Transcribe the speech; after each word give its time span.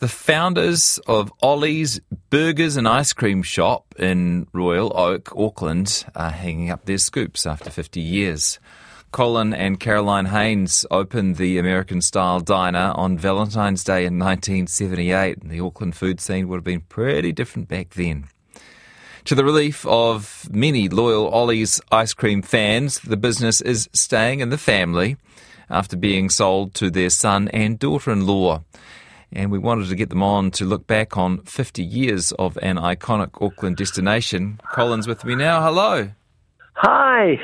The 0.00 0.08
founders 0.08 0.98
of 1.06 1.30
Ollie's 1.42 2.00
Burgers 2.30 2.78
and 2.78 2.88
Ice 2.88 3.12
Cream 3.12 3.42
Shop 3.42 3.94
in 3.98 4.46
Royal 4.54 4.96
Oak, 4.96 5.30
Auckland, 5.36 6.06
are 6.16 6.30
hanging 6.30 6.70
up 6.70 6.86
their 6.86 6.96
scoops 6.96 7.44
after 7.44 7.68
50 7.68 8.00
years. 8.00 8.58
Colin 9.12 9.52
and 9.52 9.78
Caroline 9.78 10.24
Haines 10.24 10.86
opened 10.90 11.36
the 11.36 11.58
American 11.58 12.00
style 12.00 12.40
diner 12.40 12.94
on 12.96 13.18
Valentine's 13.18 13.84
Day 13.84 14.06
in 14.06 14.18
1978. 14.18 15.42
and 15.42 15.50
The 15.50 15.60
Auckland 15.60 15.94
food 15.94 16.18
scene 16.18 16.48
would 16.48 16.56
have 16.56 16.64
been 16.64 16.80
pretty 16.80 17.32
different 17.32 17.68
back 17.68 17.90
then. 17.90 18.24
To 19.26 19.34
the 19.34 19.44
relief 19.44 19.84
of 19.84 20.48
many 20.50 20.88
loyal 20.88 21.28
Ollie's 21.28 21.78
ice 21.92 22.14
cream 22.14 22.40
fans, 22.40 23.00
the 23.00 23.18
business 23.18 23.60
is 23.60 23.90
staying 23.92 24.40
in 24.40 24.48
the 24.48 24.56
family 24.56 25.18
after 25.68 25.94
being 25.94 26.30
sold 26.30 26.72
to 26.76 26.88
their 26.90 27.10
son 27.10 27.48
and 27.48 27.78
daughter 27.78 28.10
in 28.10 28.26
law 28.26 28.62
and 29.32 29.50
we 29.50 29.58
wanted 29.58 29.88
to 29.88 29.94
get 29.94 30.10
them 30.10 30.22
on 30.22 30.50
to 30.52 30.64
look 30.64 30.86
back 30.86 31.16
on 31.16 31.42
50 31.42 31.82
years 31.82 32.32
of 32.32 32.58
an 32.62 32.76
iconic 32.76 33.40
Auckland 33.40 33.76
destination. 33.76 34.60
Colin's 34.72 35.06
with 35.06 35.24
me 35.24 35.34
now. 35.34 35.62
Hello. 35.62 36.10
Hi. 36.74 37.38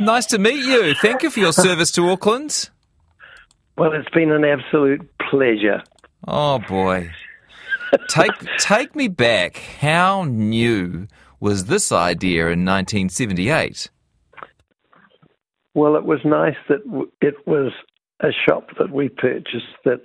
Nice 0.00 0.26
to 0.26 0.38
meet 0.38 0.64
you. 0.64 0.94
Thank 0.94 1.22
you 1.22 1.30
for 1.30 1.40
your 1.40 1.52
service 1.52 1.90
to 1.92 2.08
Auckland. 2.08 2.70
Well, 3.76 3.92
it's 3.92 4.10
been 4.10 4.30
an 4.30 4.44
absolute 4.44 5.08
pleasure. 5.30 5.82
Oh 6.26 6.58
boy. 6.58 7.10
Take 8.08 8.32
take 8.58 8.96
me 8.96 9.08
back. 9.08 9.56
How 9.56 10.24
new 10.24 11.06
was 11.40 11.66
this 11.66 11.92
idea 11.92 12.44
in 12.44 12.64
1978? 12.64 13.90
Well, 15.74 15.96
it 15.96 16.04
was 16.04 16.20
nice 16.24 16.56
that 16.68 16.80
it 17.20 17.34
was 17.46 17.72
a 18.20 18.30
shop 18.32 18.68
that 18.78 18.90
we 18.90 19.08
purchased 19.08 19.66
that 19.84 20.00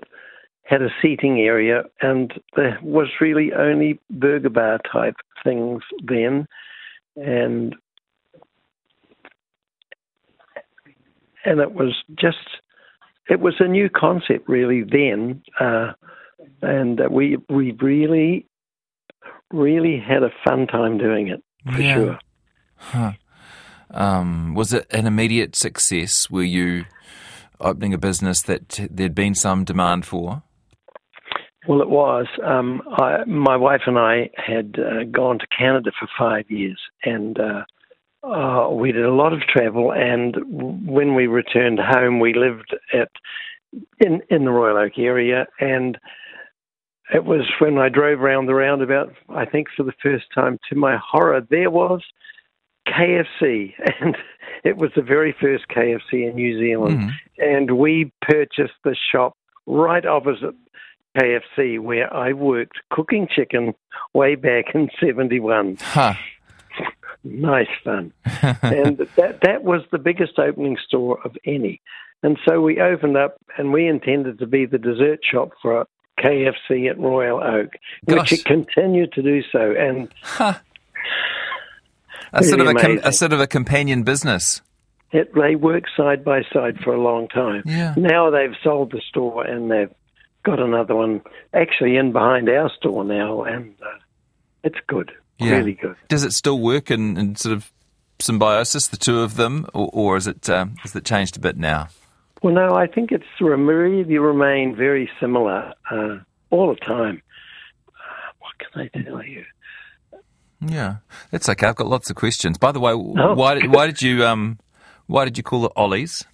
had 0.70 0.84
a 0.84 0.90
seating 1.02 1.40
area, 1.40 1.84
and 2.02 2.32
there 2.56 2.78
was 2.84 3.08
really 3.20 3.52
only 3.54 4.00
burger 4.12 4.50
bar 4.50 4.80
type 4.92 5.16
things 5.44 5.82
then, 6.04 6.48
and 7.16 7.76
and 11.44 11.60
it 11.60 11.74
was 11.74 11.96
just 12.16 12.38
it 13.30 13.40
was 13.40 13.56
a 13.60 13.68
new 13.68 13.90
concept 13.90 14.48
really 14.48 14.84
then, 14.84 15.42
uh, 15.60 15.94
and 16.62 17.02
we 17.10 17.38
we 17.50 17.72
really 17.82 18.46
really 19.52 20.00
had 20.00 20.22
a 20.22 20.30
fun 20.48 20.68
time 20.68 21.00
doing 21.00 21.30
it 21.30 21.44
for 21.74 21.82
yeah. 21.82 21.96
sure. 21.96 22.20
Huh. 22.76 23.12
Um, 23.92 24.54
was 24.54 24.72
it 24.72 24.86
an 24.92 25.08
immediate 25.08 25.56
success? 25.56 26.30
Were 26.30 26.44
you 26.44 26.86
opening 27.60 27.92
a 27.92 27.98
business 27.98 28.44
that 28.44 28.88
there'd 28.92 29.16
been 29.16 29.34
some 29.34 29.64
demand 29.64 30.06
for? 30.06 30.44
Well, 31.68 31.82
it 31.82 31.90
was. 31.90 32.28
Um, 32.44 32.82
I, 32.98 33.26
my 33.26 33.58
wife 33.58 33.82
and 33.86 34.00
I 34.00 34.30
had 34.36 34.78
uh, 34.80 35.04
gone 35.12 35.40
to 35.40 35.48
Canada 35.48 35.92
for 36.00 36.08
five 36.18 36.50
years, 36.50 36.80
and 37.04 37.38
uh, 37.38 37.64
uh, 38.26 38.70
we 38.70 38.92
did 38.92 39.06
a 39.06 39.14
lot 39.14 39.34
of 39.34 39.42
travel. 39.42 39.92
And 39.92 40.36
when 40.48 41.16
we 41.16 41.28
returned 41.28 41.80
home, 41.80 42.20
we 42.20 42.34
lived 42.34 42.76
at 42.94 43.10
in 44.00 44.22
in 44.30 44.46
the 44.46 44.52
Royal 44.52 44.78
Oak 44.78 44.98
area, 44.98 45.48
and 45.60 45.98
it 47.14 47.26
was 47.26 47.42
when 47.60 47.78
I 47.78 47.90
drove 47.90 48.22
around 48.22 48.46
the 48.46 48.56
roundabout. 48.56 49.14
I 49.30 49.46
think 49.46 49.68
for 49.76 49.84
the 49.84 49.94
first 50.02 50.26
time, 50.34 50.60
to 50.70 50.76
my 50.76 50.98
horror, 50.98 51.46
there 51.50 51.72
was 51.72 52.02
KFC, 52.88 53.74
and 54.00 54.18
it 54.64 54.78
was 54.78 54.92
the 54.96 55.02
very 55.02 55.36
first 55.40 55.66
KFC 55.70 56.30
in 56.30 56.36
New 56.36 56.58
Zealand. 56.58 57.00
Mm. 57.00 57.12
And 57.38 57.78
we 57.78 58.12
purchased 58.22 58.80
the 58.84 58.96
shop 59.12 59.36
right 59.66 60.06
opposite 60.06 60.56
KFC 61.20 61.80
where 61.80 62.14
I 62.14 62.34
worked 62.34 62.80
cooking 62.92 63.28
chicken 63.34 63.74
way 64.14 64.36
back 64.36 64.74
in 64.74 64.90
71. 65.00 65.78
Huh. 65.82 66.14
nice 67.24 67.68
fun. 67.84 68.14
and 68.62 68.98
that, 69.16 69.40
that 69.42 69.64
was 69.64 69.82
the 69.92 69.98
biggest 69.98 70.40
opening 70.40 70.78
store 70.86 71.20
of 71.26 71.36
any. 71.46 71.82
And 72.24 72.38
so 72.48 72.62
we 72.62 72.80
opened 72.80 73.18
up 73.18 73.38
and 73.58 73.72
we 73.72 73.88
intended 73.88 74.40
to 74.40 74.48
be 74.48 74.66
the 74.66 74.78
dessert 74.78 75.20
shop 75.30 75.52
for 75.62 75.86
KFC 76.20 76.90
at 76.90 77.00
Royal 77.00 77.42
Oak, 77.42 77.72
Gosh. 78.08 78.32
which 78.32 78.40
it 78.40 78.46
continued 78.46 79.14
to 79.14 79.22
do 79.22 79.42
so. 79.52 79.74
And 79.78 80.14
huh. 80.22 80.56
a, 82.34 82.44
sort 82.44 82.62
of 82.62 82.68
a, 82.68 82.74
com- 82.74 83.00
a 83.04 83.14
sort 83.14 83.34
of 83.34 83.40
a 83.40 83.48
companion 83.48 84.04
business. 84.04 84.62
It, 85.12 85.34
they 85.34 85.56
worked 85.56 85.90
side 85.98 86.24
by 86.24 86.42
side 86.54 86.78
for 86.84 86.94
a 86.94 87.02
long 87.02 87.30
time. 87.30 87.64
Yeah. 87.66 87.96
Now 87.98 88.30
they've 88.30 88.56
sold 88.64 88.92
the 88.92 89.02
store 89.10 89.44
and 89.44 89.72
they've 89.72 89.90
got 90.44 90.60
another 90.60 90.96
one 90.96 91.22
actually 91.54 91.98
in 91.98 92.12
behind 92.12 92.50
our 92.50 92.70
store 92.78 93.04
now, 93.04 93.44
and 93.44 93.76
uh, 93.82 94.00
it's 94.64 94.78
good, 94.88 95.12
yeah. 95.38 95.52
really 95.52 95.74
good. 95.74 95.96
Does 96.08 96.24
it 96.24 96.34
still 96.34 96.60
work 96.60 96.92
in, 96.92 97.18
in, 97.18 97.36
sort 97.36 97.56
of 97.56 97.72
symbiosis, 98.20 98.88
the 98.88 98.98
two 98.98 99.20
of 99.22 99.36
them, 99.36 99.68
or, 99.74 99.90
or 99.94 100.18
is 100.18 100.28
it 100.28 100.50
um, 100.50 100.76
has 100.82 100.96
it 100.96 101.06
changed 101.06 101.38
a 101.38 101.40
bit 101.40 101.58
now? 101.58 101.90
Well, 102.42 102.54
no, 102.54 102.76
I 102.76 102.88
think 102.88 103.12
it's 103.12 103.26
really 103.42 104.18
remained 104.18 104.78
very 104.78 105.10
similar 105.20 105.74
uh, 105.92 106.18
all 106.50 106.74
the 106.74 106.80
time. 106.86 107.22
Uh, 107.88 108.32
what 108.40 108.54
can 108.60 108.82
I 108.82 109.04
tell 109.04 109.24
you? 109.24 109.44
Yeah, 110.62 110.98
that's 111.32 111.48
okay. 111.50 111.68
I've 111.68 111.76
got 111.76 111.88
lots 111.88 112.10
of 112.10 112.16
questions. 112.16 112.58
By 112.58 112.72
the 112.72 112.80
way, 112.80 112.92
oh. 112.92 113.34
why 113.34 113.56
did 113.56 113.74
why 113.74 113.88
did 113.88 114.02
you 114.02 114.26
um 114.26 114.60
why 115.08 115.26
did 115.26 115.38
you 115.38 115.44
call 115.44 115.66
it 115.66 115.72
Ollie's? 115.76 116.26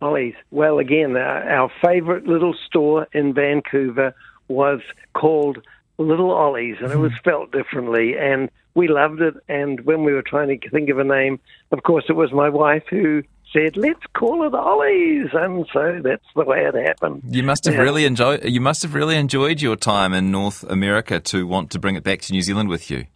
Ollie's. 0.00 0.34
Well, 0.50 0.78
again, 0.78 1.16
uh, 1.16 1.20
our 1.20 1.70
favourite 1.82 2.24
little 2.24 2.54
store 2.66 3.06
in 3.12 3.34
Vancouver 3.34 4.14
was 4.48 4.80
called 5.14 5.58
Little 5.98 6.30
Ollie's, 6.30 6.76
and 6.80 6.92
it 6.92 6.96
was 6.98 7.10
mm-hmm. 7.10 7.18
spelled 7.18 7.52
differently, 7.52 8.16
and 8.18 8.50
we 8.74 8.88
loved 8.88 9.20
it. 9.20 9.34
And 9.48 9.80
when 9.80 10.04
we 10.04 10.12
were 10.12 10.22
trying 10.22 10.48
to 10.48 10.70
think 10.70 10.88
of 10.90 10.98
a 10.98 11.04
name, 11.04 11.40
of 11.72 11.82
course, 11.82 12.04
it 12.08 12.14
was 12.14 12.32
my 12.32 12.48
wife 12.48 12.84
who 12.88 13.22
said, 13.52 13.76
"Let's 13.76 14.04
call 14.14 14.46
it 14.46 14.54
Ollie's," 14.54 15.30
and 15.32 15.66
so 15.72 16.00
that's 16.02 16.24
the 16.36 16.44
way 16.44 16.64
it 16.64 16.74
happened. 16.74 17.22
You 17.28 17.42
must 17.42 17.64
have 17.64 17.74
yeah. 17.74 17.80
really 17.80 18.04
enjoyed. 18.04 18.44
You 18.44 18.60
must 18.60 18.82
have 18.82 18.94
really 18.94 19.16
enjoyed 19.16 19.60
your 19.60 19.76
time 19.76 20.14
in 20.14 20.30
North 20.30 20.62
America 20.64 21.18
to 21.20 21.46
want 21.46 21.70
to 21.72 21.78
bring 21.78 21.96
it 21.96 22.04
back 22.04 22.20
to 22.22 22.32
New 22.32 22.42
Zealand 22.42 22.68
with 22.68 22.90
you. 22.90 23.06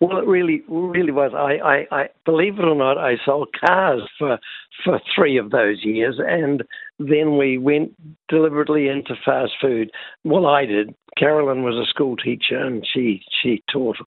Well, 0.00 0.18
it 0.18 0.26
really, 0.26 0.62
really 0.68 1.12
was. 1.12 1.32
I, 1.34 1.58
I, 1.92 2.02
I 2.02 2.08
believe 2.24 2.58
it 2.58 2.64
or 2.64 2.74
not, 2.74 2.96
I 2.96 3.16
sold 3.24 3.48
cars 3.64 4.02
for 4.18 4.38
for 4.82 4.98
three 5.14 5.36
of 5.36 5.50
those 5.50 5.84
years, 5.84 6.18
and 6.18 6.64
then 6.98 7.36
we 7.36 7.58
went 7.58 7.92
deliberately 8.28 8.88
into 8.88 9.14
fast 9.24 9.52
food. 9.60 9.90
Well, 10.24 10.46
I 10.46 10.64
did. 10.64 10.94
Carolyn 11.18 11.64
was 11.64 11.74
a 11.74 11.88
school 11.88 12.16
teacher, 12.16 12.56
and 12.56 12.86
she 12.90 13.22
she 13.42 13.62
taught 13.70 13.98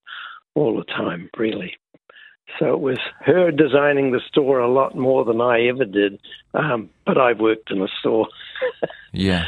all 0.55 0.75
the 0.75 0.83
time, 0.85 1.29
really. 1.37 1.75
So 2.59 2.73
it 2.73 2.79
was 2.79 2.97
her 3.21 3.51
designing 3.51 4.11
the 4.11 4.21
store 4.27 4.59
a 4.59 4.71
lot 4.71 4.95
more 4.95 5.25
than 5.25 5.41
I 5.41 5.67
ever 5.67 5.85
did. 5.85 6.19
Um, 6.53 6.89
but 7.05 7.17
I've 7.17 7.39
worked 7.39 7.71
in 7.71 7.81
a 7.81 7.87
store. 7.99 8.27
yeah. 9.11 9.45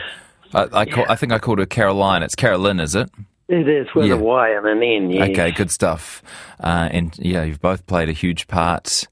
I, 0.54 0.64
I, 0.64 0.84
yeah. 0.84 1.06
I 1.10 1.16
think 1.16 1.32
I 1.32 1.40
called 1.40 1.60
her 1.60 1.66
Caroline. 1.66 2.24
It's 2.24 2.36
Carolyn, 2.36 2.80
is 2.80 2.96
it? 2.96 3.10
It 3.48 3.68
is 3.68 3.88
with 3.94 4.08
yeah. 4.08 4.16
a 4.16 4.18
Y 4.18 4.50
and 4.50 4.66
an 4.66 4.84
N. 4.84 5.12
Yes. 5.12 5.30
Okay, 5.30 5.52
good 5.52 5.72
stuff. 5.72 6.24
Uh, 6.60 6.90
and 6.92 7.18
yeah, 7.20 7.44
you've 7.44 7.62
both 7.62 7.86
played 7.86 8.10
a 8.10 8.14
huge 8.14 8.48
part. 8.48 9.08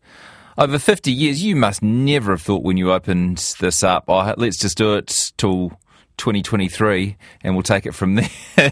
Over 0.58 0.78
50 0.78 1.12
years, 1.12 1.44
you 1.44 1.56
must 1.56 1.82
never 1.82 2.32
have 2.32 2.42
thought 2.42 2.64
when 2.64 2.78
you 2.78 2.92
opened 2.92 3.56
this 3.60 3.84
up, 3.84 4.06
oh, 4.08 4.34
let's 4.38 4.60
just 4.60 4.78
do 4.78 4.96
it 4.96 5.32
till 5.38 5.70
2023 6.18 7.18
and 7.44 7.56
we'll 7.56 7.64
take 7.64 7.86
it 7.86 7.94
from 7.96 8.16
there. 8.16 8.72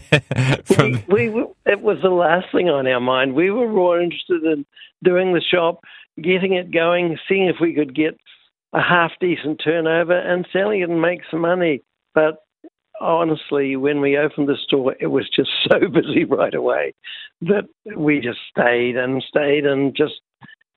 from 0.64 1.02
we, 1.08 1.28
we, 1.28 1.44
it 1.66 1.80
was 1.80 1.98
the 2.02 2.08
last 2.08 2.46
thing 2.52 2.68
on 2.68 2.86
our 2.86 3.00
mind. 3.00 3.34
We 3.34 3.50
were 3.50 3.68
more 3.68 4.00
interested 4.00 4.44
in 4.44 4.64
doing 5.02 5.32
the 5.32 5.40
shop, 5.40 5.80
getting 6.16 6.54
it 6.54 6.70
going, 6.70 7.18
seeing 7.28 7.48
if 7.48 7.56
we 7.60 7.74
could 7.74 7.94
get 7.94 8.16
a 8.72 8.80
half 8.80 9.12
decent 9.20 9.60
turnover 9.62 10.16
and 10.16 10.46
selling 10.52 10.80
it 10.80 10.88
and 10.88 11.02
make 11.02 11.20
some 11.30 11.40
money. 11.40 11.82
But 12.14 12.41
honestly, 13.02 13.76
when 13.76 14.00
we 14.00 14.16
opened 14.16 14.48
the 14.48 14.56
store, 14.56 14.94
it 15.00 15.08
was 15.08 15.28
just 15.28 15.50
so 15.70 15.78
busy 15.92 16.24
right 16.24 16.54
away 16.54 16.94
that 17.42 17.68
we 17.96 18.20
just 18.20 18.38
stayed 18.50 18.96
and 18.96 19.22
stayed 19.28 19.66
and 19.66 19.94
just, 19.96 20.20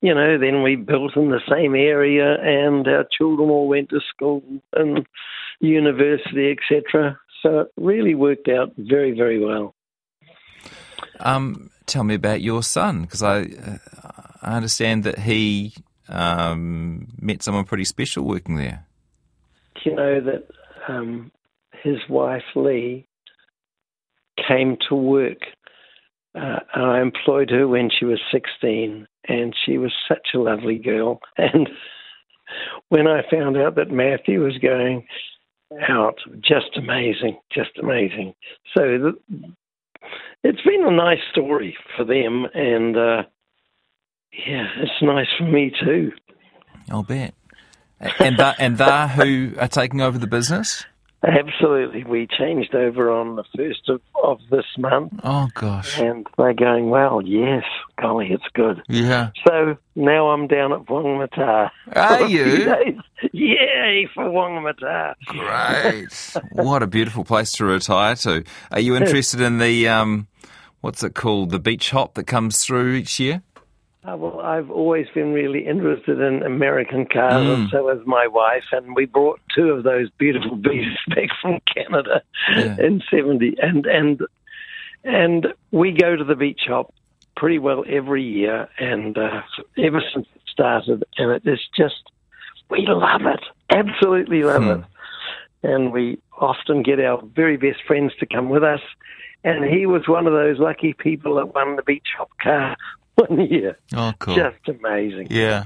you 0.01 0.13
know, 0.13 0.37
then 0.37 0.63
we 0.63 0.75
built 0.75 1.15
in 1.15 1.29
the 1.29 1.41
same 1.49 1.75
area 1.75 2.37
and 2.41 2.87
our 2.87 3.05
children 3.15 3.49
all 3.49 3.67
went 3.67 3.89
to 3.89 3.99
school 4.09 4.43
and 4.73 5.05
university, 5.59 6.51
etc. 6.51 7.19
So 7.41 7.61
it 7.61 7.71
really 7.77 8.15
worked 8.15 8.47
out 8.47 8.73
very, 8.77 9.11
very 9.11 9.39
well. 9.39 9.75
Um, 11.19 11.69
tell 11.85 12.03
me 12.03 12.15
about 12.15 12.41
your 12.41 12.63
son, 12.63 13.03
because 13.03 13.23
I, 13.23 13.41
uh, 13.41 13.77
I 14.41 14.55
understand 14.55 15.03
that 15.03 15.19
he 15.19 15.73
um, 16.09 17.07
met 17.19 17.43
someone 17.43 17.65
pretty 17.65 17.85
special 17.85 18.25
working 18.25 18.55
there. 18.55 18.85
You 19.83 19.95
know 19.95 20.19
that 20.21 20.47
um, 20.87 21.31
his 21.85 21.99
wife 22.09 22.43
Lee 22.55 23.07
came 24.47 24.77
to 24.89 24.95
work. 24.95 25.39
Uh, 26.33 26.59
I 26.75 26.99
employed 26.99 27.49
her 27.51 27.67
when 27.67 27.89
she 27.89 28.03
was 28.03 28.19
16, 28.31 29.07
and 29.27 29.55
she 29.65 29.77
was 29.77 29.93
such 30.07 30.29
a 30.33 30.39
lovely 30.39 30.77
girl. 30.77 31.19
And 31.37 31.69
when 32.89 33.07
I 33.07 33.21
found 33.31 33.57
out 33.57 33.75
that 33.75 33.89
Matthew 33.89 34.43
was 34.43 34.57
going 34.59 35.07
out. 35.89 36.17
Just 36.41 36.77
amazing, 36.77 37.37
just 37.51 37.71
amazing. 37.81 38.33
So 38.75 38.81
the, 38.81 39.13
it's 40.43 40.61
been 40.61 40.85
a 40.85 40.91
nice 40.91 41.19
story 41.31 41.75
for 41.95 42.05
them, 42.05 42.45
and 42.53 42.95
uh, 42.95 43.23
yeah, 44.47 44.67
it's 44.77 45.01
nice 45.01 45.27
for 45.37 45.45
me 45.45 45.71
too. 45.83 46.11
I'll 46.89 47.03
bet. 47.03 47.33
And 48.19 48.37
that 48.37 48.57
and 48.59 48.77
that 48.77 49.11
who 49.11 49.53
are 49.57 49.67
taking 49.67 50.01
over 50.01 50.17
the 50.17 50.27
business? 50.27 50.85
Absolutely. 51.27 52.03
We 52.03 52.27
changed 52.27 52.75
over 52.75 53.11
on 53.11 53.35
the 53.35 53.43
first 53.55 53.89
of, 53.89 54.01
of 54.23 54.39
this 54.51 54.65
month. 54.77 55.13
Oh 55.23 55.47
gosh. 55.53 55.97
And 55.99 56.27
they're 56.37 56.53
going, 56.53 56.89
well, 56.89 57.21
yes, 57.23 57.63
golly, 57.99 58.27
it's 58.31 58.43
good. 58.53 58.81
Yeah. 58.87 59.29
So 59.47 59.77
now 59.95 60.29
I'm 60.29 60.47
down 60.47 60.73
at 60.73 60.81
Whangamata. 60.85 61.71
Are 61.95 62.21
you? 62.27 62.75
Yay 63.31 64.07
for 64.13 64.25
Whangamata. 64.25 65.15
Great. 65.27 66.43
what 66.51 66.83
a 66.83 66.87
beautiful 66.87 67.23
place 67.23 67.51
to 67.53 67.65
retire 67.65 68.15
to. 68.17 68.43
Are 68.71 68.79
you 68.79 68.95
interested 68.95 69.41
in 69.41 69.57
the 69.57 69.87
um 69.87 70.27
what's 70.81 71.03
it 71.03 71.15
called? 71.15 71.49
The 71.49 71.59
beach 71.59 71.89
hop 71.91 72.13
that 72.15 72.25
comes 72.27 72.59
through 72.63 72.93
each 72.93 73.19
year? 73.19 73.41
Uh, 74.05 74.15
well, 74.17 74.39
I've 74.41 74.69
always 74.69 75.07
been 75.15 75.33
really 75.33 75.65
interested 75.65 76.19
in 76.19 76.43
American 76.43 77.05
cars, 77.05 77.43
mm. 77.43 77.53
and 77.55 77.69
so 77.69 77.87
has 77.87 78.05
my 78.05 78.27
wife. 78.27 78.65
And 78.71 78.95
we 78.95 79.05
brought 79.05 79.39
two 79.55 79.69
of 79.71 79.83
those 79.83 80.09
beautiful 80.11 80.55
beasts 80.55 80.99
back 81.07 81.29
from 81.41 81.59
Canada 81.73 82.21
yeah. 82.55 82.75
in 82.79 83.01
'70, 83.09 83.55
and 83.61 83.85
and 83.85 84.21
and 85.03 85.47
we 85.71 85.91
go 85.91 86.15
to 86.15 86.23
the 86.23 86.35
beach 86.35 86.61
hop 86.67 86.93
pretty 87.35 87.57
well 87.57 87.83
every 87.87 88.23
year, 88.23 88.69
and 88.77 89.17
uh, 89.17 89.41
ever 89.77 90.01
since 90.13 90.27
it 90.35 90.41
started, 90.51 91.03
and 91.17 91.31
it 91.31 91.47
is 91.47 91.61
just 91.75 92.03
we 92.69 92.85
love 92.87 93.21
it, 93.21 93.43
absolutely 93.71 94.43
love 94.43 94.63
hmm. 94.63 94.69
it, 94.69 94.83
and 95.63 95.91
we 95.91 96.19
often 96.37 96.83
get 96.83 96.99
our 96.99 97.23
very 97.33 97.57
best 97.57 97.81
friends 97.87 98.13
to 98.19 98.27
come 98.27 98.49
with 98.49 98.63
us. 98.63 98.81
And 99.43 99.63
he 99.63 99.85
was 99.85 100.07
one 100.07 100.25
of 100.25 100.33
those 100.33 100.57
lucky 100.57 100.93
people 100.93 101.35
that 101.35 101.53
won 101.53 101.75
the 101.75 101.83
beach 101.83 102.07
hop 102.17 102.31
car 102.41 102.75
one 103.15 103.49
year. 103.49 103.77
Oh, 103.93 104.13
cool. 104.19 104.35
Just 104.35 104.67
amazing. 104.67 105.27
Yeah. 105.29 105.65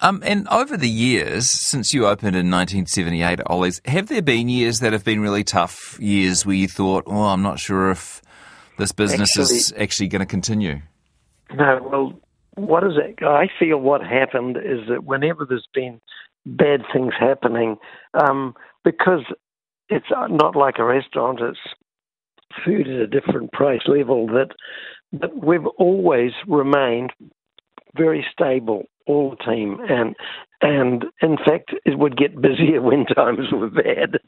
Um, 0.00 0.22
and 0.24 0.46
over 0.48 0.76
the 0.76 0.88
years, 0.88 1.50
since 1.50 1.92
you 1.92 2.06
opened 2.06 2.36
in 2.36 2.50
1978 2.50 3.40
at 3.40 3.50
Ollie's, 3.50 3.80
have 3.84 4.08
there 4.08 4.22
been 4.22 4.48
years 4.48 4.80
that 4.80 4.92
have 4.92 5.04
been 5.04 5.20
really 5.20 5.42
tough 5.42 5.98
years 6.00 6.46
where 6.46 6.54
you 6.54 6.68
thought, 6.68 7.04
oh, 7.06 7.24
I'm 7.24 7.42
not 7.42 7.58
sure 7.58 7.90
if 7.90 8.22
this 8.78 8.92
business 8.92 9.36
actually, 9.36 9.56
is 9.56 9.74
actually 9.76 10.08
going 10.08 10.20
to 10.20 10.26
continue? 10.26 10.82
No, 11.52 11.80
well, 11.90 12.20
what 12.54 12.84
is 12.84 12.92
it? 12.96 13.24
I 13.24 13.48
feel 13.58 13.78
what 13.78 14.02
happened 14.02 14.56
is 14.56 14.88
that 14.88 15.04
whenever 15.04 15.44
there's 15.44 15.68
been 15.74 16.00
bad 16.46 16.82
things 16.92 17.12
happening, 17.18 17.76
um, 18.14 18.54
because 18.84 19.24
it's 19.88 20.06
not 20.10 20.54
like 20.54 20.78
a 20.78 20.84
restaurant, 20.84 21.40
it's 21.40 21.58
food 22.64 22.88
at 22.88 23.00
a 23.00 23.06
different 23.06 23.52
price 23.52 23.82
level, 23.86 24.26
that 24.28 24.50
but 25.12 25.44
we've 25.44 25.66
always 25.78 26.32
remained 26.46 27.12
very 27.96 28.24
stable, 28.32 28.84
all 29.06 29.30
the 29.30 29.50
team, 29.50 29.78
and 29.88 30.14
and 30.60 31.04
in 31.22 31.36
fact, 31.38 31.72
it 31.84 31.98
would 31.98 32.16
get 32.16 32.40
busier 32.40 32.82
when 32.82 33.06
times 33.06 33.52
were 33.52 33.70
bad. 33.70 34.18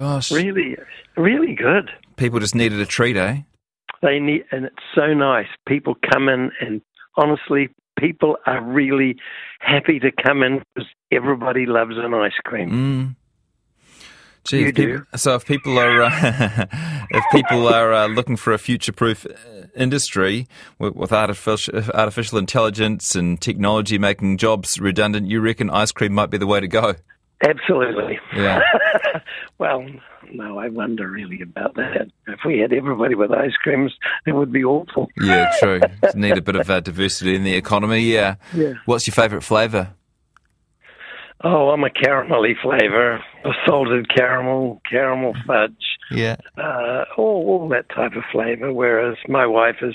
Gosh. 0.00 0.30
Really, 0.30 0.76
really 1.16 1.54
good. 1.54 1.90
People 2.16 2.40
just 2.40 2.54
needed 2.54 2.80
a 2.80 2.86
treat, 2.86 3.16
eh? 3.16 3.42
They 4.02 4.18
need, 4.18 4.44
and 4.50 4.64
it's 4.64 4.76
so 4.94 5.12
nice. 5.12 5.48
People 5.68 5.94
come 6.10 6.28
in, 6.30 6.50
and 6.60 6.80
honestly, 7.16 7.68
people 7.98 8.36
are 8.46 8.62
really 8.62 9.16
happy 9.60 9.98
to 10.00 10.10
come 10.10 10.42
in 10.42 10.62
because 10.74 10.88
everybody 11.12 11.66
loves 11.66 11.94
an 11.96 12.14
ice 12.14 12.32
cream. 12.44 12.70
Mm. 12.70 13.16
Gee, 14.44 14.60
you 14.60 14.72
people, 14.72 14.84
do. 14.84 15.06
So 15.16 15.34
if 15.34 15.44
people 15.44 15.78
are 15.78 16.02
uh, 16.02 16.10
if 17.10 17.24
people 17.32 17.68
are 17.68 17.92
uh, 17.92 18.06
looking 18.06 18.36
for 18.36 18.52
a 18.52 18.58
future-proof 18.58 19.26
uh, 19.26 19.30
industry 19.76 20.46
with, 20.78 20.94
with 20.94 21.12
artificial, 21.12 21.82
artificial 21.92 22.38
intelligence 22.38 23.14
and 23.14 23.40
technology 23.40 23.98
making 23.98 24.38
jobs 24.38 24.80
redundant, 24.80 25.26
you 25.26 25.40
reckon 25.40 25.70
ice 25.70 25.92
cream 25.92 26.14
might 26.14 26.30
be 26.30 26.38
the 26.38 26.46
way 26.46 26.60
to 26.60 26.68
go? 26.68 26.94
Absolutely. 27.42 28.18
Yeah. 28.34 28.60
well, 29.58 29.86
no, 30.32 30.58
I 30.58 30.68
wonder 30.68 31.08
really 31.08 31.40
about 31.42 31.74
that. 31.76 32.10
If 32.26 32.40
we 32.44 32.58
had 32.58 32.72
everybody 32.72 33.14
with 33.14 33.32
ice 33.32 33.54
creams, 33.62 33.94
it 34.26 34.32
would 34.32 34.52
be 34.52 34.62
awful. 34.62 35.08
Yeah, 35.20 35.50
true. 35.58 35.80
Need 36.14 36.36
a 36.36 36.42
bit 36.42 36.56
of 36.56 36.68
uh, 36.68 36.80
diversity 36.80 37.34
in 37.34 37.44
the 37.44 37.54
economy. 37.54 38.00
Yeah. 38.00 38.36
Yeah. 38.54 38.74
What's 38.84 39.06
your 39.06 39.14
favourite 39.14 39.42
flavour? 39.42 39.94
Oh, 41.42 41.70
I'm 41.70 41.84
a 41.84 41.88
caramelly 41.88 42.52
flavour, 42.60 43.24
salted 43.66 44.08
caramel, 44.14 44.80
caramel 44.88 45.34
fudge. 45.46 45.98
Yeah. 46.10 46.36
Uh, 46.56 47.04
all, 47.16 47.44
all 47.46 47.68
that 47.70 47.88
type 47.88 48.12
of 48.16 48.24
flavour. 48.32 48.72
Whereas 48.72 49.16
my 49.28 49.46
wife 49.46 49.76
is 49.82 49.94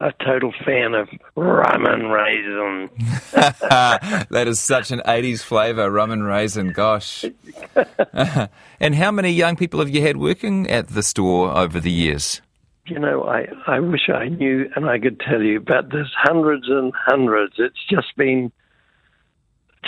a 0.00 0.12
total 0.24 0.52
fan 0.64 0.94
of 0.94 1.08
rum 1.36 1.86
and 1.86 2.12
raisin. 2.12 2.90
that 3.32 4.44
is 4.46 4.60
such 4.60 4.90
an 4.90 5.00
80s 5.06 5.42
flavour, 5.42 5.90
rum 5.90 6.10
and 6.10 6.26
raisin, 6.26 6.72
gosh. 6.72 7.24
and 8.80 8.94
how 8.94 9.10
many 9.10 9.30
young 9.30 9.56
people 9.56 9.80
have 9.80 9.88
you 9.88 10.02
had 10.02 10.16
working 10.16 10.68
at 10.68 10.88
the 10.88 11.02
store 11.02 11.56
over 11.56 11.80
the 11.80 11.92
years? 11.92 12.42
You 12.86 12.98
know, 12.98 13.24
I, 13.24 13.46
I 13.66 13.80
wish 13.80 14.10
I 14.10 14.28
knew 14.28 14.68
and 14.76 14.90
I 14.90 14.98
could 14.98 15.20
tell 15.20 15.42
you, 15.42 15.60
but 15.60 15.90
there's 15.90 16.12
hundreds 16.14 16.68
and 16.68 16.92
hundreds. 16.94 17.54
It's 17.56 17.82
just 17.88 18.14
been 18.16 18.52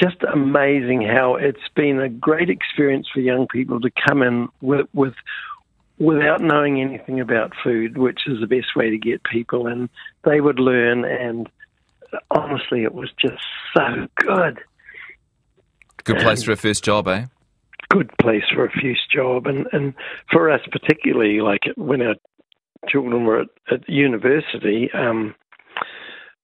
just 0.01 0.23
amazing 0.23 1.03
how 1.03 1.37
it's 1.37 1.69
been 1.75 2.01
a 2.01 2.09
great 2.09 2.51
experience 2.51 3.09
for 3.13 3.21
young 3.21 3.47
people 3.47 3.81
to 3.81 3.91
come 4.07 4.23
in 4.23 4.49
with, 4.61 4.87
with 4.93 5.15
without 5.99 6.43
knowing 6.43 6.81
anything 6.81 7.21
about 7.21 7.53
food, 7.63 7.97
which 7.97 8.21
is 8.27 8.41
the 8.41 8.47
best 8.47 8.77
way 8.77 8.91
to 8.91 8.99
get 8.99 9.23
people 9.25 9.67
in. 9.67 9.89
They 10.25 10.41
would 10.41 10.59
learn, 10.59 11.05
and 11.05 11.49
honestly, 12.31 12.83
it 12.83 12.95
was 12.95 13.11
just 13.19 13.43
so 13.75 14.07
good. 14.17 14.59
Good 16.05 16.19
place 16.19 16.41
and 16.41 16.47
for 16.47 16.53
a 16.53 16.57
first 16.57 16.85
job, 16.85 17.09
eh? 17.09 17.27
Good 17.89 18.11
place 18.21 18.45
for 18.55 18.67
a 18.67 18.71
first 18.71 19.11
job, 19.11 19.47
and 19.47 19.67
and 19.73 19.95
for 20.31 20.51
us 20.51 20.61
particularly, 20.71 21.41
like 21.41 21.63
when 21.77 22.03
our 22.03 22.15
children 22.89 23.25
were 23.25 23.41
at, 23.41 23.49
at 23.71 23.89
university. 23.89 24.91
Um, 24.93 25.35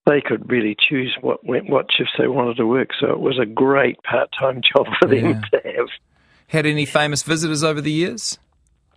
they 0.06 0.20
could 0.20 0.50
really 0.50 0.76
choose 0.78 1.16
what 1.20 1.40
what 1.44 1.86
shifts 1.96 2.12
they 2.18 2.26
wanted 2.26 2.56
to 2.56 2.66
work. 2.66 2.90
So 2.98 3.10
it 3.10 3.20
was 3.20 3.38
a 3.38 3.46
great 3.46 4.02
part 4.02 4.30
time 4.38 4.60
job 4.76 4.86
for 5.00 5.08
them 5.08 5.24
yeah. 5.24 5.60
to 5.60 5.76
have. 5.76 5.88
Had 6.48 6.66
any 6.66 6.84
famous 6.84 7.22
visitors 7.22 7.64
over 7.64 7.80
the 7.80 7.92
years? 7.92 8.38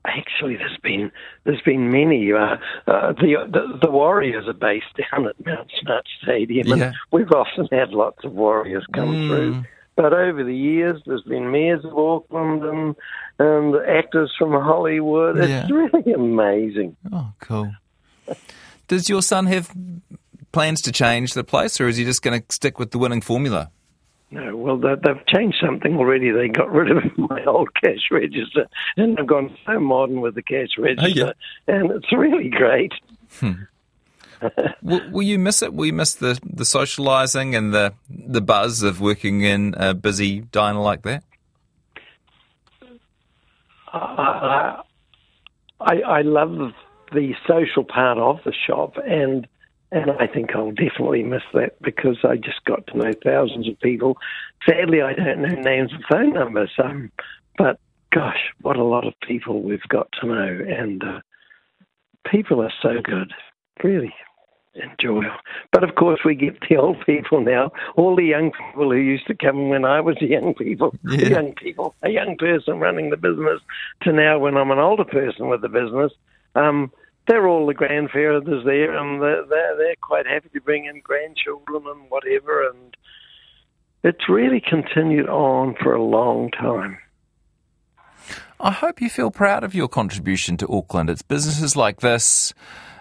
Actually, 0.03 0.55
there's 0.57 0.77
been 0.83 1.11
there's 1.45 1.61
been 1.61 1.91
many. 1.91 2.31
Uh, 2.31 2.57
uh, 2.87 3.13
the, 3.13 3.47
the, 3.51 3.79
the 3.81 3.91
Warriors 3.91 4.47
are 4.47 4.53
based 4.53 4.85
down 5.11 5.27
at 5.27 5.45
Mount 5.45 5.71
Smart 5.81 6.05
Stadium, 6.21 6.71
and 6.73 6.93
we've 7.11 7.31
often 7.31 7.67
had 7.71 7.89
lots 7.89 8.23
of 8.23 8.33
Warriors 8.33 8.85
come 8.93 9.13
mm. 9.13 9.27
through. 9.27 9.63
But 9.95 10.13
over 10.13 10.43
the 10.43 10.55
years, 10.55 11.01
there's 11.05 11.23
been 11.23 11.51
mayors 11.51 11.83
of 11.85 11.97
Auckland 11.97 12.63
and 12.63 12.95
and 13.39 13.75
actors 13.87 14.31
from 14.37 14.51
Hollywood. 14.51 15.37
It's 15.37 15.49
yeah. 15.49 15.67
really 15.71 16.13
amazing. 16.13 16.95
Oh, 17.11 17.31
cool. 17.39 17.71
Does 18.87 19.09
your 19.09 19.21
son 19.21 19.47
have 19.47 19.71
plans 20.55 20.81
to 20.81 20.91
change 20.93 21.33
the 21.33 21.43
place, 21.43 21.81
or 21.81 21.89
is 21.89 21.97
he 21.97 22.05
just 22.05 22.21
going 22.21 22.39
to 22.39 22.45
stick 22.49 22.79
with 22.79 22.91
the 22.91 22.97
winning 22.97 23.19
formula? 23.19 23.69
No, 24.31 24.55
well, 24.55 24.77
they've 24.77 25.25
changed 25.27 25.57
something 25.61 25.97
already. 25.97 26.31
They 26.31 26.47
got 26.47 26.71
rid 26.71 26.91
of 26.91 27.03
my 27.17 27.43
old 27.43 27.73
cash 27.75 28.07
register, 28.09 28.65
and 28.95 29.17
they've 29.17 29.27
gone 29.27 29.53
so 29.65 29.81
modern 29.81 30.21
with 30.21 30.35
the 30.35 30.41
cash 30.41 30.69
register, 30.77 31.03
oh, 31.03 31.33
yeah. 31.67 31.75
and 31.75 31.91
it's 31.91 32.09
really 32.13 32.47
great. 32.47 32.93
Hmm. 33.39 33.51
will, 34.81 35.01
will, 35.11 35.23
you 35.23 35.37
miss 35.37 35.61
it? 35.61 35.73
Will 35.73 35.87
you 35.87 35.93
miss 35.93 36.15
the, 36.15 36.39
the 36.45 36.63
socialising 36.63 37.53
and 37.53 37.73
the 37.73 37.93
the 38.09 38.41
buzz 38.41 38.81
of 38.81 39.01
working 39.01 39.41
in 39.41 39.73
a 39.75 39.93
busy 39.93 40.39
diner 40.39 40.79
like 40.79 41.01
that? 41.01 41.23
I, 43.91 44.81
I, 45.81 45.95
I 46.01 46.21
love 46.21 46.71
the 47.13 47.33
social 47.45 47.83
part 47.83 48.17
of 48.17 48.39
the 48.45 48.53
shop, 48.53 48.95
and 49.05 49.47
and 49.95 50.11
I 50.11 50.27
think 50.27 50.53
I'll 50.53 50.71
definitely 50.71 51.23
miss 51.23 51.43
that 51.53 51.81
because 51.81 52.17
I 52.25 52.35
just 52.35 52.65
got 52.65 52.85
to 52.87 52.97
know 52.97 53.13
thousands 53.23 53.69
of 53.69 53.79
people. 53.79 54.17
Sadly, 54.67 55.01
I 55.01 55.13
don't 55.13 55.41
know 55.41 55.55
names 55.55 55.91
and 55.93 56.03
phone 56.11 56.33
numbers, 56.33 56.71
um, 56.83 57.13
but 57.57 57.79
gosh, 58.11 58.51
what 58.61 58.75
a 58.75 58.83
lot 58.83 59.07
of 59.07 59.13
people 59.25 59.61
we've 59.61 59.87
got 59.87 60.09
to 60.19 60.27
know. 60.27 60.65
And 60.67 61.01
uh, 61.01 61.21
people 62.29 62.61
are 62.61 62.73
so 62.81 63.01
good, 63.01 63.31
really 63.85 64.13
enjoy. 64.73 65.23
But 65.71 65.85
of 65.85 65.95
course, 65.95 66.19
we 66.25 66.35
get 66.35 66.59
the 66.67 66.75
old 66.75 66.97
people 67.05 67.39
now, 67.39 67.71
all 67.95 68.17
the 68.17 68.25
young 68.25 68.51
people 68.51 68.91
who 68.91 68.97
used 68.97 69.27
to 69.27 69.33
come 69.33 69.69
when 69.69 69.85
I 69.85 70.01
was 70.01 70.17
a 70.21 70.25
young 70.25 70.55
people, 70.55 70.93
yeah. 71.05 71.29
young 71.29 71.53
people, 71.53 71.95
a 72.03 72.09
young 72.09 72.35
person 72.35 72.81
running 72.81 73.11
the 73.11 73.17
business, 73.17 73.61
to 74.01 74.11
now 74.11 74.39
when 74.39 74.57
I'm 74.57 74.71
an 74.71 74.79
older 74.79 75.05
person 75.05 75.47
with 75.47 75.61
the 75.61 75.69
business. 75.69 76.11
Um, 76.53 76.91
they're 77.27 77.47
all 77.47 77.65
the 77.65 77.73
grandfathers 77.73 78.63
there, 78.65 78.95
and 78.95 79.21
they're, 79.21 79.45
they're, 79.45 79.77
they're 79.77 79.95
quite 80.01 80.27
happy 80.27 80.49
to 80.49 80.61
bring 80.61 80.85
in 80.85 81.01
grandchildren 81.01 81.83
and 81.87 82.09
whatever. 82.09 82.67
And 82.67 82.95
it's 84.03 84.29
really 84.29 84.61
continued 84.61 85.27
on 85.27 85.75
for 85.81 85.93
a 85.93 86.03
long 86.03 86.51
time. 86.51 86.97
I 88.59 88.71
hope 88.71 89.01
you 89.01 89.09
feel 89.09 89.31
proud 89.31 89.63
of 89.63 89.75
your 89.75 89.87
contribution 89.87 90.57
to 90.57 90.67
Auckland. 90.67 91.09
It's 91.09 91.21
businesses 91.21 91.75
like 91.75 91.99
this. 91.99 92.53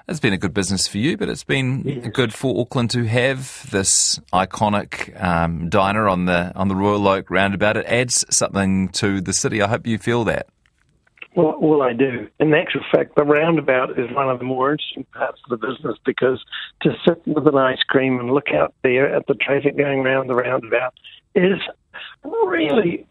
It's 0.06 0.20
been 0.20 0.34
a 0.34 0.38
good 0.38 0.52
business 0.52 0.86
for 0.86 0.98
you, 0.98 1.16
but 1.16 1.30
it's 1.30 1.44
been 1.44 1.82
yes. 1.82 2.08
good 2.12 2.34
for 2.34 2.60
Auckland 2.60 2.90
to 2.90 3.04
have 3.04 3.70
this 3.70 4.20
iconic 4.34 5.18
um, 5.22 5.70
diner 5.70 6.08
on 6.08 6.26
the 6.26 6.52
on 6.54 6.68
the 6.68 6.76
Royal 6.76 7.08
Oak 7.08 7.30
roundabout. 7.30 7.78
It 7.78 7.86
adds 7.86 8.26
something 8.28 8.90
to 8.90 9.22
the 9.22 9.32
city. 9.32 9.62
I 9.62 9.68
hope 9.68 9.86
you 9.86 9.96
feel 9.96 10.24
that. 10.24 10.48
Well, 11.36 11.56
well, 11.60 11.82
I 11.82 11.92
do. 11.92 12.28
In 12.38 12.54
actual 12.54 12.82
fact, 12.92 13.16
the 13.16 13.24
roundabout 13.24 13.98
is 13.98 14.10
one 14.12 14.30
of 14.30 14.38
the 14.38 14.44
more 14.44 14.72
interesting 14.72 15.04
parts 15.12 15.40
of 15.44 15.50
the 15.50 15.66
business 15.66 15.96
because 16.06 16.44
to 16.82 16.90
sit 17.06 17.26
with 17.26 17.46
an 17.48 17.56
ice 17.56 17.82
cream 17.88 18.20
and 18.20 18.30
look 18.30 18.48
out 18.54 18.72
there 18.82 19.12
at 19.14 19.26
the 19.26 19.34
traffic 19.34 19.76
going 19.76 20.02
round 20.02 20.30
the 20.30 20.34
roundabout 20.34 20.94
is 21.34 21.58
really 22.22 23.04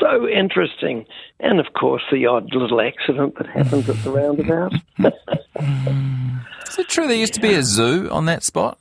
so 0.00 0.28
interesting. 0.28 1.04
And 1.40 1.58
of 1.58 1.72
course, 1.72 2.02
the 2.12 2.26
odd 2.26 2.54
little 2.54 2.80
accident 2.80 3.36
that 3.36 3.48
happens 3.48 3.88
at 3.88 3.96
the 4.04 4.10
roundabout. 4.12 4.74
is 6.68 6.78
it 6.78 6.88
true 6.88 7.08
there 7.08 7.16
used 7.16 7.34
to 7.34 7.40
be 7.40 7.54
a 7.54 7.62
zoo 7.62 8.08
on 8.10 8.26
that 8.26 8.44
spot? 8.44 8.78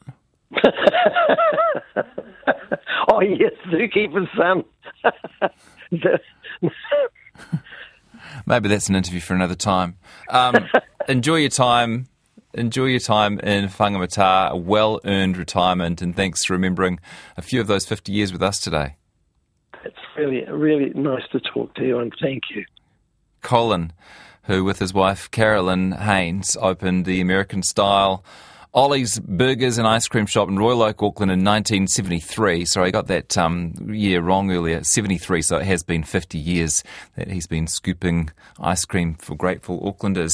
oh, 3.07 3.21
yes, 3.21 3.53
zookeeper's 3.69 4.29
son. 4.37 4.63
Maybe 8.45 8.69
that's 8.69 8.89
an 8.89 8.95
interview 8.95 9.19
for 9.19 9.33
another 9.33 9.55
time. 9.55 9.97
Um, 10.29 10.55
enjoy 11.07 11.37
your 11.37 11.49
time. 11.49 12.07
Enjoy 12.53 12.85
your 12.85 12.99
time 12.99 13.39
in 13.39 13.69
Whangamata, 13.69 14.49
a 14.49 14.57
well 14.57 14.99
earned 15.05 15.37
retirement, 15.37 16.01
and 16.01 16.15
thanks 16.15 16.43
for 16.43 16.53
remembering 16.53 16.99
a 17.37 17.41
few 17.41 17.61
of 17.61 17.67
those 17.67 17.85
50 17.85 18.11
years 18.11 18.33
with 18.33 18.43
us 18.43 18.59
today. 18.59 18.97
It's 19.85 19.95
really, 20.17 20.43
really 20.51 20.91
nice 20.93 21.23
to 21.31 21.39
talk 21.39 21.73
to 21.75 21.85
you, 21.85 21.99
and 21.99 22.13
thank 22.21 22.43
you. 22.53 22.65
Colin, 23.41 23.93
who 24.43 24.63
with 24.63 24.79
his 24.79 24.93
wife 24.93 25.31
Carolyn 25.31 25.93
Haines 25.93 26.57
opened 26.59 27.05
the 27.05 27.21
American 27.21 27.63
style 27.63 28.23
Ollie's 28.73 29.19
Burgers 29.19 29.77
and 29.77 29.85
Ice 29.85 30.07
Cream 30.07 30.25
Shop 30.25 30.47
in 30.47 30.57
Royal 30.57 30.81
Oak, 30.81 31.03
Auckland 31.03 31.29
in 31.29 31.39
1973. 31.39 32.63
Sorry, 32.63 32.87
I 32.87 32.91
got 32.91 33.07
that 33.07 33.37
um, 33.37 33.73
year 33.89 34.21
wrong 34.21 34.49
earlier. 34.49 34.81
73, 34.81 35.41
so 35.41 35.57
it 35.57 35.65
has 35.65 35.83
been 35.83 36.03
50 36.03 36.37
years 36.37 36.81
that 37.17 37.29
he's 37.29 37.47
been 37.47 37.67
scooping 37.67 38.29
ice 38.61 38.85
cream 38.85 39.15
for 39.15 39.35
grateful 39.35 39.81
Aucklanders. 39.81 40.31